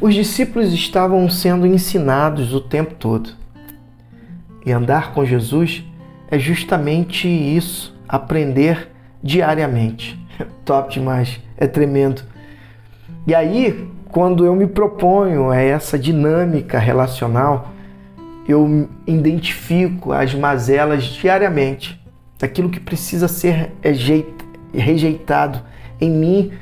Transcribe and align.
Os 0.00 0.14
discípulos 0.14 0.72
estavam 0.72 1.28
sendo 1.28 1.66
ensinados 1.66 2.54
o 2.54 2.60
tempo 2.60 2.94
todo. 2.94 3.32
E 4.64 4.72
andar 4.72 5.12
com 5.12 5.26
Jesus 5.26 5.84
é 6.30 6.38
justamente 6.38 7.28
isso, 7.28 7.94
aprender 8.08 8.88
diariamente. 9.22 10.18
Top 10.64 10.90
demais, 10.90 11.38
é 11.54 11.66
tremendo. 11.66 12.22
E 13.26 13.34
aí, 13.34 13.90
quando 14.08 14.46
eu 14.46 14.56
me 14.56 14.66
proponho 14.66 15.50
a 15.50 15.56
essa 15.56 15.98
dinâmica 15.98 16.78
relacional, 16.78 17.70
eu 18.48 18.88
identifico 19.06 20.12
as 20.12 20.34
mazelas 20.34 21.04
diariamente, 21.04 22.00
daquilo 22.38 22.70
que 22.70 22.80
precisa 22.80 23.28
ser 23.28 23.72
rejeitado 24.72 25.60
em 26.00 26.10
mim 26.10 26.52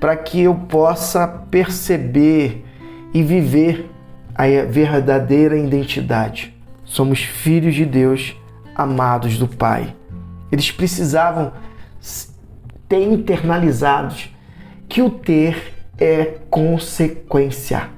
para 0.00 0.16
que 0.16 0.40
eu 0.40 0.56
possa 0.56 1.28
perceber 1.28 2.64
e 3.12 3.22
viver 3.22 3.90
a 4.34 4.44
verdadeira 4.68 5.56
identidade. 5.56 6.54
Somos 6.84 7.20
filhos 7.20 7.74
de 7.74 7.84
Deus, 7.84 8.36
amados 8.74 9.38
do 9.38 9.46
Pai. 9.46 9.94
Eles 10.50 10.70
precisavam 10.70 11.52
ter 12.88 13.02
internalizados 13.04 14.34
que 14.88 15.02
o 15.02 15.10
ter 15.10 15.74
é 15.98 16.38
consequência 16.48 17.88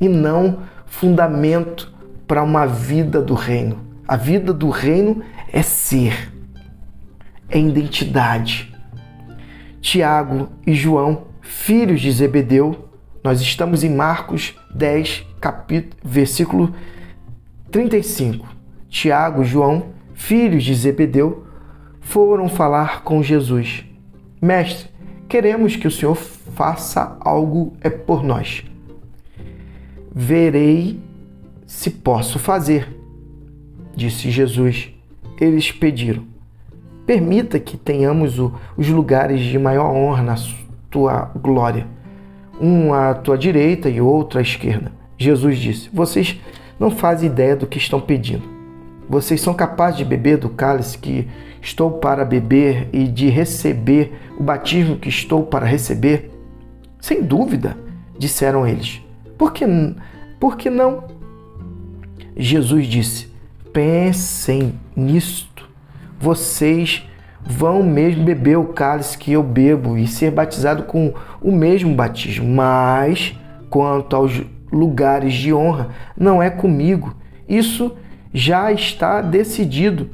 e 0.00 0.08
não 0.08 0.60
fundamento 0.84 1.92
para 2.26 2.42
uma 2.42 2.66
vida 2.66 3.22
do 3.22 3.34
reino. 3.34 3.80
A 4.06 4.16
vida 4.16 4.52
do 4.52 4.68
reino 4.68 5.22
é 5.50 5.62
ser, 5.62 6.32
é 7.48 7.58
identidade. 7.58 8.74
Tiago 9.80 10.48
e 10.66 10.74
João, 10.74 11.22
filhos 11.40 12.00
de 12.00 12.10
Zebedeu, 12.10 12.88
nós 13.22 13.40
estamos 13.40 13.84
em 13.84 13.90
Marcos 13.94 14.54
10, 14.74 15.24
capítulo, 15.40 15.96
versículo 16.04 16.74
35. 17.70 18.46
Tiago 18.88 19.42
e 19.42 19.46
João, 19.46 19.86
filhos 20.12 20.64
de 20.64 20.74
Zebedeu, 20.74 21.46
foram 22.00 22.48
falar 22.48 23.02
com 23.02 23.22
Jesus. 23.22 23.84
Mestre, 24.40 24.90
queremos 25.28 25.76
que 25.76 25.86
o 25.86 25.90
Senhor 25.90 26.16
faça 26.16 27.16
algo 27.20 27.76
é 27.80 27.88
por 27.88 28.22
nós. 28.22 28.64
Verei 30.14 31.00
se 31.64 31.90
posso 31.90 32.38
fazer, 32.38 32.94
disse 33.96 34.30
Jesus. 34.30 34.90
Eles 35.40 35.72
pediram: 35.72 36.24
Permita 37.06 37.58
que 37.58 37.76
tenhamos 37.76 38.38
os 38.38 38.88
lugares 38.88 39.40
de 39.40 39.58
maior 39.58 39.90
honra 39.94 40.22
na 40.22 40.34
tua 40.90 41.30
glória, 41.36 41.86
um 42.62 42.94
à 42.94 43.12
tua 43.12 43.36
direita 43.36 43.90
e 43.90 44.00
outro 44.00 44.38
à 44.38 44.42
esquerda. 44.42 44.92
Jesus 45.18 45.58
disse: 45.58 45.90
Vocês 45.92 46.40
não 46.78 46.90
fazem 46.90 47.28
ideia 47.28 47.56
do 47.56 47.66
que 47.66 47.78
estão 47.78 48.00
pedindo. 48.00 48.48
Vocês 49.08 49.40
são 49.40 49.52
capazes 49.52 49.98
de 49.98 50.04
beber 50.04 50.38
do 50.38 50.48
cálice 50.48 50.96
que 50.96 51.28
estou 51.60 51.90
para 51.90 52.24
beber 52.24 52.88
e 52.92 53.04
de 53.08 53.28
receber 53.28 54.12
o 54.38 54.42
batismo 54.42 54.96
que 54.96 55.08
estou 55.08 55.44
para 55.44 55.66
receber? 55.66 56.30
Sem 57.00 57.20
dúvida, 57.20 57.76
disseram 58.16 58.66
eles. 58.66 59.02
Por 59.36 59.52
que, 59.52 59.64
por 60.38 60.56
que 60.56 60.70
não? 60.70 61.04
Jesus 62.36 62.86
disse: 62.86 63.28
Pensem 63.72 64.78
nisto. 64.94 65.68
Vocês 66.20 67.04
vão 67.44 67.82
mesmo 67.82 68.24
beber 68.24 68.58
o 68.58 68.66
cálice 68.66 69.18
que 69.18 69.32
eu 69.32 69.42
bebo 69.42 69.96
e 69.96 70.06
ser 70.06 70.30
batizado 70.30 70.84
com 70.84 71.12
o 71.40 71.52
mesmo 71.52 71.94
batismo. 71.94 72.48
Mas 72.48 73.38
quanto 73.68 74.16
aos 74.16 74.42
lugares 74.70 75.34
de 75.34 75.52
honra, 75.52 75.88
não 76.16 76.42
é 76.42 76.50
comigo. 76.50 77.14
Isso 77.48 77.94
já 78.32 78.72
está 78.72 79.20
decidido. 79.20 80.10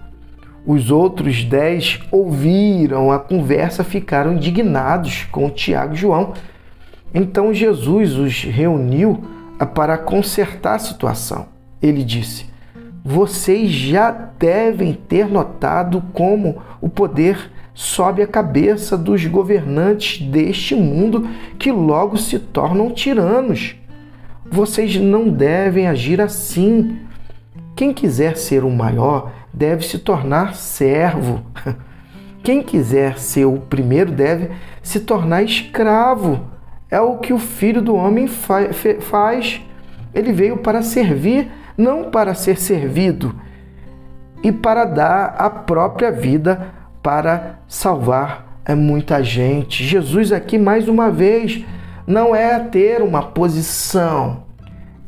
Os 0.67 0.91
outros 0.91 1.45
dez 1.45 2.01
ouviram 2.11 3.11
a 3.11 3.19
conversa, 3.19 3.83
ficaram 3.83 4.35
indignados 4.35 5.25
com 5.31 5.49
Tiago 5.49 5.95
e 5.95 5.97
João 5.97 6.35
então 7.15 7.55
Jesus 7.55 8.15
os 8.17 8.43
reuniu 8.43 9.23
para 9.75 9.97
consertar 9.97 10.75
a 10.75 10.79
situação. 10.79 11.47
Ele 11.81 12.05
disse: 12.05 12.47
Vocês 13.11 13.71
já 13.71 14.11
devem 14.11 14.93
ter 14.93 15.27
notado 15.29 16.05
como 16.13 16.61
o 16.79 16.91
poder 16.91 17.51
sobe 17.73 18.21
a 18.21 18.27
cabeça 18.27 18.99
dos 18.99 19.25
governantes 19.25 20.21
deste 20.21 20.75
mundo 20.75 21.27
que 21.59 21.73
logo 21.73 22.19
se 22.19 22.39
tornam 22.39 22.93
tiranos. 22.93 23.77
Vocês 24.51 24.97
não 24.97 25.31
devem 25.31 25.87
agir 25.87 26.21
assim. 26.21 26.99
Quem 27.75 27.95
quiser 27.95 28.37
ser 28.37 28.63
o 28.63 28.71
maior 28.71 29.33
deve 29.55 29.87
se 29.87 29.99
tornar 30.01 30.55
servo. 30.55 31.41
Quem 32.45 32.63
quiser 32.63 33.19
ser 33.19 33.47
o 33.47 33.57
primeiro 33.57 34.13
deve 34.13 34.51
se 34.83 35.01
tornar 35.01 35.43
escravo 35.43 36.43
é 36.91 37.01
o 37.01 37.17
que 37.17 37.33
o 37.33 37.39
Filho 37.39 37.81
do 37.81 37.95
Homem 37.95 38.29
faz. 38.29 39.63
Ele 40.15 40.31
veio 40.31 40.59
para 40.59 40.83
servir, 40.83 41.51
não 41.79 42.11
para 42.11 42.35
ser 42.35 42.59
servido, 42.59 43.35
e 44.43 44.53
para 44.53 44.85
dar 44.85 45.35
a 45.39 45.49
própria 45.49 46.11
vida 46.13 46.75
para 47.03 47.61
salvar 47.67 48.61
é 48.65 48.75
muita 48.75 49.23
gente. 49.23 49.83
Jesus 49.85 50.31
aqui 50.33 50.59
mais 50.59 50.89
uma 50.89 51.11
vez 51.11 51.65
não 52.07 52.35
é 52.35 52.59
ter 52.59 53.03
uma 53.03 53.23
posição, 53.23 54.45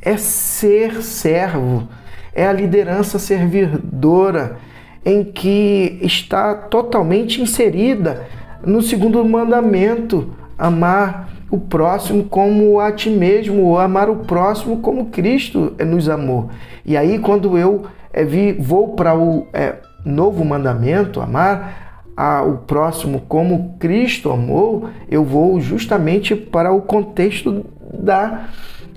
é 0.01 0.17
ser 0.17 1.03
servo, 1.03 1.89
é 2.35 2.47
a 2.47 2.53
liderança 2.53 3.19
servidora 3.19 4.57
em 5.05 5.25
que 5.25 5.99
está 6.03 6.55
totalmente 6.55 7.41
inserida 7.41 8.27
no 8.65 8.83
segundo 8.83 9.25
mandamento, 9.25 10.35
amar 10.59 11.29
o 11.51 11.59
próximo 11.59 12.25
como 12.25 12.79
a 12.79 12.93
ti 12.93 13.11
mesmo, 13.11 13.65
ou 13.65 13.79
amar 13.79 14.09
o 14.09 14.17
próximo 14.17 14.79
como 14.79 15.07
Cristo 15.07 15.75
nos 15.85 16.09
amou. 16.09 16.51
E 16.85 16.97
aí, 16.97 17.19
quando 17.19 17.59
eu 17.59 17.85
é, 18.13 18.25
vi, 18.25 18.53
vou 18.53 18.95
para 18.95 19.17
o 19.17 19.47
é, 19.53 19.77
novo 20.05 20.45
mandamento, 20.45 21.21
amar 21.21 22.03
a, 22.17 22.43
o 22.43 22.59
próximo 22.59 23.23
como 23.27 23.77
Cristo 23.79 24.31
amou, 24.31 24.89
eu 25.11 25.25
vou 25.25 25.61
justamente 25.61 26.37
para 26.37 26.73
o 26.73 26.83
contexto 26.83 27.65
da 27.93 28.49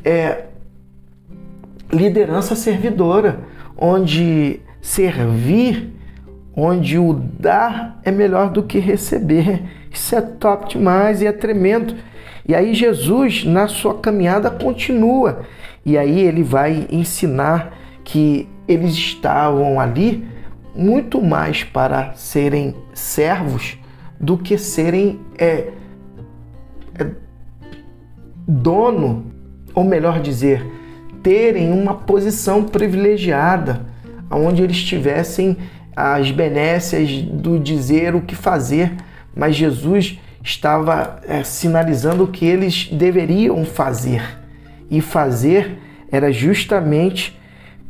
é, 0.03 0.45
liderança 1.91 2.55
servidora, 2.55 3.39
onde 3.77 4.59
servir, 4.81 5.93
onde 6.55 6.97
o 6.97 7.13
dar 7.13 7.99
é 8.03 8.11
melhor 8.11 8.49
do 8.49 8.63
que 8.63 8.79
receber. 8.79 9.63
Isso 9.91 10.15
é 10.15 10.21
top 10.21 10.69
demais 10.69 11.21
e 11.21 11.27
é 11.27 11.31
tremendo. 11.31 11.95
E 12.47 12.53
aí 12.53 12.73
Jesus, 12.73 13.45
na 13.45 13.67
sua 13.67 13.95
caminhada, 13.95 14.49
continua. 14.51 15.41
E 15.85 15.97
aí 15.97 16.19
ele 16.19 16.43
vai 16.43 16.87
ensinar 16.91 17.77
que 18.03 18.47
eles 18.67 18.93
estavam 18.93 19.79
ali 19.79 20.27
muito 20.75 21.21
mais 21.21 21.63
para 21.63 22.13
serem 22.15 22.75
servos 22.93 23.77
do 24.19 24.37
que 24.37 24.57
serem 24.57 25.19
é, 25.37 25.69
é, 26.97 27.07
dono, 28.47 29.25
ou 29.73 29.83
melhor 29.83 30.21
dizer, 30.21 30.65
terem 31.21 31.71
uma 31.71 31.93
posição 31.93 32.63
privilegiada, 32.63 33.85
onde 34.29 34.63
eles 34.63 34.81
tivessem 34.81 35.57
as 35.95 36.31
benécias 36.31 37.21
do 37.21 37.59
dizer 37.59 38.15
o 38.15 38.21
que 38.21 38.35
fazer. 38.35 38.93
Mas 39.35 39.55
Jesus 39.55 40.19
estava 40.43 41.19
é, 41.27 41.43
sinalizando 41.43 42.23
o 42.23 42.27
que 42.27 42.45
eles 42.45 42.87
deveriam 42.91 43.63
fazer. 43.65 44.21
E 44.89 45.01
fazer 45.01 45.77
era 46.11 46.31
justamente 46.31 47.39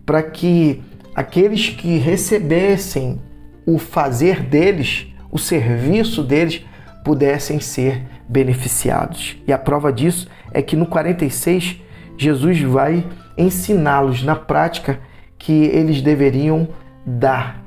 para 0.06 0.22
que 0.22 0.82
aqueles 1.16 1.70
que 1.70 1.98
recebessem 1.98 3.20
o 3.66 3.78
fazer 3.78 4.42
deles, 4.44 5.08
o 5.32 5.40
serviço 5.40 6.24
deles, 6.24 6.66
pudessem 7.04 7.60
ser 7.60 8.04
beneficiados. 8.28 9.38
E 9.48 9.52
a 9.52 9.58
prova 9.58 9.92
disso 9.92 10.28
é 10.54 10.62
que 10.62 10.76
no 10.76 10.86
46 10.86 11.82
Jesus 12.18 12.62
vai 12.62 13.06
ensiná-los 13.38 14.24
na 14.24 14.36
prática 14.36 15.00
que 15.38 15.52
eles 15.52 16.02
deveriam 16.02 16.68
dar. 17.06 17.62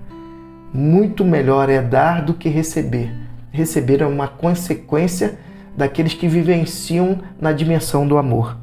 Muito 0.76 1.24
melhor 1.24 1.68
é 1.68 1.82
dar 1.82 2.22
do 2.22 2.34
que 2.34 2.48
receber 2.48 3.26
receber 3.56 4.02
é 4.02 4.06
uma 4.06 4.28
consequência 4.28 5.38
daqueles 5.76 6.12
que 6.14 6.28
vivenciam 6.28 7.18
na 7.40 7.52
dimensão 7.52 8.06
do 8.06 8.18
amor. 8.18 8.56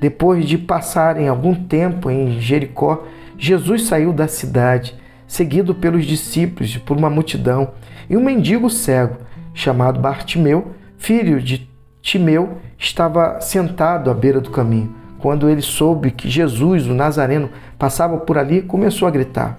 Depois 0.00 0.44
de 0.44 0.58
passarem 0.58 1.28
algum 1.28 1.54
tempo 1.54 2.10
em 2.10 2.40
Jericó, 2.40 3.06
Jesus 3.38 3.84
saiu 3.84 4.12
da 4.12 4.26
cidade, 4.26 4.94
seguido 5.26 5.74
pelos 5.74 6.04
discípulos 6.04 6.74
e 6.74 6.78
por 6.80 6.96
uma 6.96 7.08
multidão, 7.08 7.72
e 8.08 8.16
um 8.16 8.24
mendigo 8.24 8.68
cego, 8.68 9.18
chamado 9.54 10.00
Bartimeu, 10.00 10.72
filho 10.98 11.40
de 11.40 11.68
Timeu, 12.02 12.58
estava 12.78 13.40
sentado 13.40 14.10
à 14.10 14.14
beira 14.14 14.40
do 14.40 14.50
caminho. 14.50 14.98
quando 15.18 15.50
ele 15.50 15.60
soube 15.60 16.10
que 16.10 16.30
Jesus, 16.30 16.86
o 16.86 16.94
Nazareno, 16.94 17.50
passava 17.78 18.16
por 18.16 18.38
ali, 18.38 18.62
começou 18.62 19.06
a 19.06 19.10
gritar: 19.10 19.58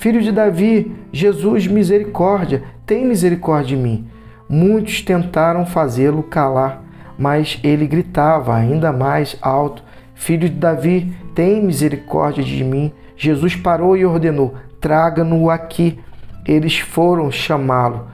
Filho 0.00 0.22
de 0.22 0.32
Davi, 0.32 0.96
Jesus, 1.12 1.66
misericórdia, 1.66 2.62
tem 2.86 3.04
misericórdia 3.04 3.76
de 3.76 3.82
mim. 3.82 4.08
Muitos 4.48 5.02
tentaram 5.02 5.66
fazê-lo 5.66 6.22
calar, 6.22 6.82
mas 7.18 7.60
ele 7.62 7.86
gritava 7.86 8.56
ainda 8.56 8.94
mais 8.94 9.36
alto: 9.42 9.84
Filho 10.14 10.48
de 10.48 10.54
Davi, 10.54 11.14
tem 11.34 11.62
misericórdia 11.62 12.42
de 12.42 12.64
mim. 12.64 12.90
Jesus 13.14 13.54
parou 13.54 13.94
e 13.94 14.06
ordenou: 14.06 14.54
Traga-no 14.80 15.50
aqui. 15.50 15.98
Eles 16.46 16.78
foram 16.78 17.30
chamá-lo. 17.30 18.08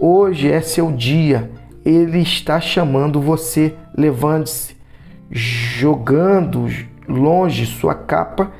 Hoje 0.00 0.50
é 0.50 0.60
seu 0.60 0.90
dia. 0.90 1.52
Ele 1.84 2.18
está 2.18 2.60
chamando 2.60 3.20
você. 3.20 3.76
Levante-se. 3.96 4.74
Jogando 5.30 6.66
longe 7.08 7.64
sua 7.64 7.94
capa, 7.94 8.50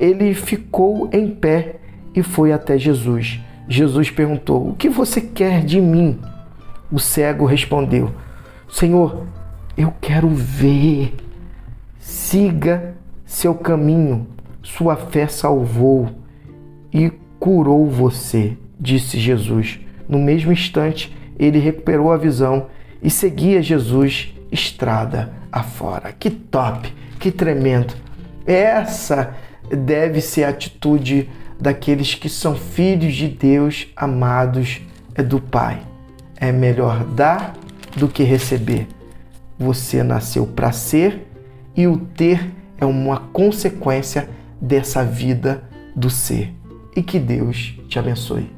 ele 0.00 0.34
ficou 0.34 1.08
em 1.12 1.30
pé 1.30 1.76
e 2.14 2.22
foi 2.22 2.52
até 2.52 2.78
Jesus. 2.78 3.40
Jesus 3.68 4.10
perguntou: 4.10 4.68
O 4.68 4.74
que 4.74 4.88
você 4.88 5.20
quer 5.20 5.64
de 5.64 5.80
mim? 5.80 6.18
O 6.90 6.98
cego 6.98 7.44
respondeu: 7.44 8.14
Senhor, 8.68 9.26
eu 9.76 9.92
quero 10.00 10.28
ver. 10.28 11.14
Siga 11.98 12.94
seu 13.24 13.54
caminho. 13.54 14.26
Sua 14.62 14.96
fé 14.96 15.26
salvou 15.26 16.10
e 16.92 17.10
curou 17.38 17.88
você, 17.88 18.56
disse 18.78 19.18
Jesus. 19.18 19.80
No 20.08 20.18
mesmo 20.18 20.52
instante, 20.52 21.14
ele 21.38 21.58
recuperou 21.58 22.12
a 22.12 22.16
visão 22.16 22.66
e 23.02 23.10
seguia 23.10 23.62
Jesus 23.62 24.34
estrada 24.50 25.32
afora. 25.50 26.12
Que 26.12 26.30
top, 26.30 26.92
que 27.18 27.30
tremendo. 27.30 27.94
Essa 28.46 29.34
deve 29.70 30.20
ser 30.20 30.44
a 30.44 30.50
atitude 30.50 31.28
daqueles 31.60 32.14
que 32.14 32.28
são 32.28 32.54
filhos 32.54 33.14
de 33.14 33.28
Deus, 33.28 33.86
amados 33.96 34.80
do 35.28 35.40
Pai. 35.40 35.82
É 36.36 36.52
melhor 36.52 37.04
dar 37.04 37.54
do 37.96 38.08
que 38.08 38.22
receber. 38.22 38.88
Você 39.58 40.02
nasceu 40.02 40.46
para 40.46 40.72
ser 40.72 41.26
e 41.76 41.86
o 41.86 41.96
ter 41.96 42.52
é 42.78 42.84
uma 42.84 43.18
consequência 43.18 44.28
dessa 44.60 45.04
vida 45.04 45.64
do 45.94 46.10
ser. 46.10 46.52
E 46.96 47.02
que 47.02 47.18
Deus 47.18 47.78
te 47.88 47.98
abençoe. 47.98 48.53